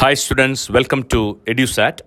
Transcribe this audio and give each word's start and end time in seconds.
Hi, 0.00 0.14
students. 0.14 0.70
Welcome 0.70 1.02
to 1.12 1.40
EduSat. 1.44 2.02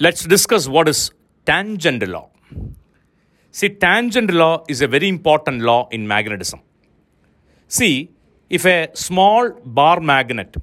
Let's 0.00 0.24
discuss 0.24 0.66
what 0.66 0.88
is 0.88 1.12
tangent 1.46 2.08
law. 2.08 2.30
See, 3.52 3.68
tangent 3.68 4.32
law 4.32 4.64
is 4.68 4.82
a 4.82 4.88
very 4.88 5.08
important 5.08 5.60
law 5.62 5.86
in 5.92 6.08
magnetism. 6.08 6.62
See, 7.68 8.10
if 8.50 8.66
a 8.66 8.90
small 8.94 9.50
bar 9.64 10.00
magnet 10.00 10.56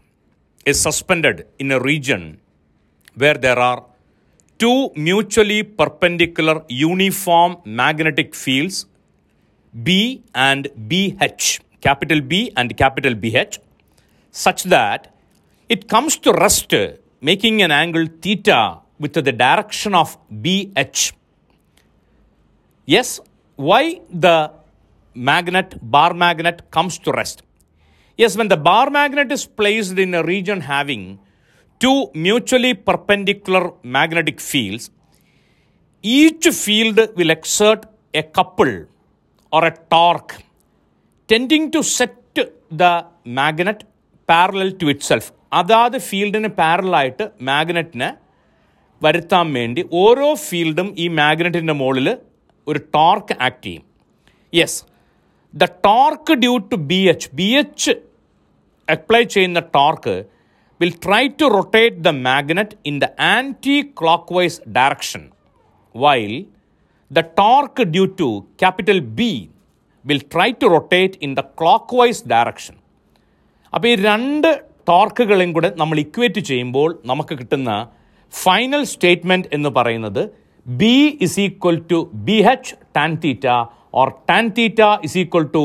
is 0.65 0.81
suspended 0.81 1.47
in 1.59 1.71
a 1.71 1.79
region 1.79 2.41
where 3.15 3.35
there 3.35 3.57
are 3.57 3.85
two 4.59 4.91
mutually 4.97 5.63
perpendicular 5.63 6.65
uniform 6.67 7.55
magnetic 7.63 8.35
fields 8.35 8.85
B 9.81 10.23
and 10.35 10.67
BH, 10.89 11.61
capital 11.79 12.19
B 12.19 12.51
and 12.57 12.75
capital 12.75 13.13
BH, 13.13 13.59
such 14.31 14.63
that 14.63 15.15
it 15.73 15.87
comes 15.93 16.13
to 16.23 16.31
rest 16.45 16.73
making 17.29 17.61
an 17.65 17.71
angle 17.81 18.07
theta 18.23 18.61
with 18.99 19.13
the 19.13 19.35
direction 19.45 19.93
of 20.01 20.09
BH. 20.45 21.13
Yes, 22.85 23.21
why 23.55 24.01
the 24.25 24.51
magnet, 25.13 25.69
bar 25.81 26.13
magnet 26.13 26.57
comes 26.71 26.97
to 27.05 27.11
rest? 27.11 27.43
Yes, 28.17 28.35
when 28.35 28.49
the 28.49 28.57
bar 28.57 28.89
magnet 28.89 29.31
is 29.31 29.45
placed 29.45 29.97
in 29.97 30.13
a 30.13 30.23
region 30.23 30.59
having 30.59 31.19
two 31.79 32.09
mutually 32.13 32.73
perpendicular 32.73 33.71
magnetic 33.81 34.41
fields, 34.41 34.91
each 36.01 36.47
field 36.47 36.99
will 37.15 37.29
exert 37.29 37.85
a 38.13 38.23
couple 38.23 38.85
or 39.53 39.65
a 39.65 39.73
torque 39.89 40.35
tending 41.27 41.71
to 41.71 41.81
set 41.81 42.17
the 42.81 43.05
magnet 43.23 43.85
parallel 44.30 44.70
to 44.80 44.86
itself 45.10 45.30
അതാത് 45.60 45.98
ഫീൽഡിന് 46.08 46.50
പാരലായിട്ട് 46.60 47.24
മാഗ്നറ്റിനെ 47.48 48.08
വരുത്താൻ 49.02 49.46
വേണ്ടി 49.58 49.80
ഓരോ 50.02 50.28
ഫീൽഡും 50.46 50.88
ഈ 51.04 51.06
മാഗ്നറ്റിൻ്റെ 51.20 51.74
മുകളിൽ 51.80 52.08
ഒരു 52.66 52.80
ടോർക്ക് 52.96 53.34
ആക്ട് 53.46 53.62
ചെയ്യും 53.66 53.84
yes 54.52 54.78
the 55.54 55.66
torque 55.86 56.34
due 56.44 56.54
to 56.72 56.78
B 56.90 57.00
H 57.12 57.28
B 57.38 57.48
H 57.62 57.94
apply 58.88 59.22
ചെയ്യുന്ന 59.34 59.60
torque 59.76 60.16
will 60.80 60.92
try 61.06 61.22
to 61.40 61.46
rotate 61.56 62.02
the 62.08 62.12
magnet 62.26 62.76
in 62.90 62.96
the 63.04 63.08
anti 63.30 63.78
clock 64.00 64.34
vice 64.38 64.60
direction 64.78 65.24
while 65.94 66.34
the 67.10 67.22
torque 67.32 67.84
due 67.86 68.08
to 68.10 68.28
capital 68.56 69.00
B 69.00 69.48
will 70.04 70.20
try 70.26 70.50
to 70.52 70.68
rotate 70.68 71.16
in 71.16 71.34
the 71.34 71.44
clockwise 71.56 72.20
direction. 72.22 72.76
അപ്പോൾ 73.73 73.87
ഈ 73.87 73.95
രണ്ട് 74.03 74.49
ടോർക്കുകളെയും 74.87 75.51
കൂടെ 75.53 75.69
നമ്മൾ 75.77 75.97
equate 76.03 76.41
ചെയ്യുമ്പോൾ 76.49 76.89
നമുക്ക് 77.05 77.33
കിട്ടുന്ന 77.37 77.71
final 78.33 78.83
statement 78.85 79.49
എന്ന് 79.53 79.69
പറയുന്നത് 79.69 80.23
B 80.65 80.95
is 81.25 81.39
equal 81.39 81.77
to 81.91 81.99
B 82.27 82.37
H 82.51 82.73
tan 82.95 83.11
theta 83.23 83.47
or 83.93 84.09
tan 84.29 84.45
theta 84.49 84.81
is 85.03 85.17
equal 85.17 85.45
to 85.55 85.63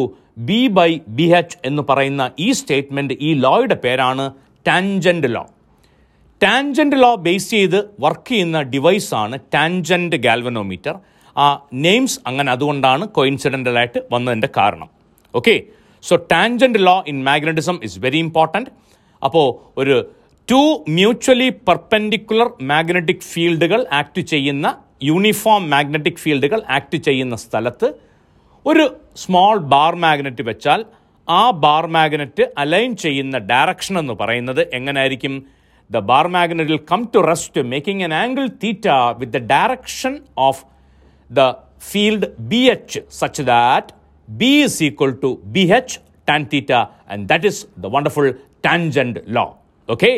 B 0.48 0.60
by 0.78 0.90
B 1.18 1.26
H 1.32 1.56
എന്ന് 1.64 1.82
പറയുന്ന 1.82 2.30
ഈ 2.38 2.48
സ്റ്റേറ്റ്മെന്റ് 2.52 3.14
ഈ 3.20 3.32
ലോയുടെ 3.34 3.76
പേരാണ് 3.84 4.24
tangent 4.66 5.30
law 5.34 5.42
tangent 6.40 6.96
law 6.96 7.10
base 7.16 7.50
ചെയ്ത് 7.50 7.78
വർക്ക് 7.98 8.28
ചെയ്യുന്ന 8.28 8.58
ഡിവൈസാണ് 8.72 9.36
ടാൻജന്റ് 9.54 10.16
ഗാൽവനോമീറ്റർ 10.16 10.94
ആ 11.36 11.46
നെയിംസ് 11.76 12.18
അങ്ങനെ 12.26 12.50
അതുകൊണ്ടാണ് 12.50 13.04
കോയിൻസിഡന്റലായിട്ട് 13.08 14.00
വന്നതിന്റെ 14.12 14.48
കാരണം. 14.56 14.88
Okay 15.34 15.54
so 16.06 16.16
tangent 16.30 16.78
law 16.78 16.96
in 17.06 17.18
magnetism 17.24 17.76
is 17.82 18.00
very 18.00 18.18
important 18.18 18.70
അപ്പോൾ 19.22 19.46
ഒരു 19.76 19.96
ടു 20.48 20.60
മ്യൂച്വലി 20.88 21.48
പെർപെൻഡിക്കുലർ 21.68 22.48
മാഗ്നറ്റിക് 22.62 23.26
ഫീൽഡുകൾ 23.32 23.86
ആക്ട് 23.92 24.20
ചെയ്യുന്ന 24.32 24.66
യൂണിഫോം 25.02 25.70
മാഗ്നറ്റിക് 25.70 26.16
ഫീൽഡുകൾ 26.16 26.60
ആക്ട് 26.68 26.96
ചെയ്യുന്ന 26.98 27.36
സ്ഥലത്ത് 27.36 27.88
ഒരു 28.66 28.84
സ്മോൾ 29.16 29.58
ബാർ 29.72 29.94
മാഗ്നറ്റ് 29.96 30.42
വെച്ചാൽ 30.42 30.80
ആ 31.28 31.50
ബാർ 31.60 31.86
മാഗ്നറ്റ് 31.88 32.44
അലൈൻ 32.58 32.96
ചെയ്യുന്ന 32.96 33.38
ഡയറക്ഷൻ 33.46 33.98
എന്ന് 33.98 34.14
പറയുന്നത് 34.14 34.60
എങ്ങനെയായിരിക്കും? 34.72 35.34
The 35.90 35.98
bar 36.02 36.26
magnet 36.28 36.70
will 36.70 36.82
come 36.90 37.02
to 37.14 37.18
rest 37.28 37.62
making 37.64 38.04
an 38.04 38.14
angle 38.14 38.46
theta 38.62 38.86
with 39.18 39.32
the 39.32 39.42
direction 39.50 40.14
of 40.38 40.62
the 41.30 41.42
field 41.82 42.28
B 42.46 42.62
H 42.68 43.00
such 43.12 43.42
that 43.46 43.86
B 44.40 44.62
is 44.66 44.80
equal 44.88 45.12
to 45.24 45.28
BH 45.54 45.98
tan 46.26 46.46
theta 46.52 46.80
and 47.08 47.28
that 47.28 47.44
is 47.44 47.66
the 47.76 47.88
wonderful 47.88 48.32
tangent 48.62 49.16
law. 49.36 49.48
Okay. 49.94 50.16